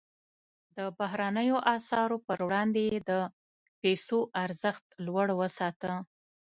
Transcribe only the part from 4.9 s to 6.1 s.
لوړ وساته.